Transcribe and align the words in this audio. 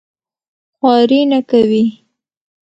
خواري 0.77 1.19
نه 1.31 1.39
کوي. 1.49 1.83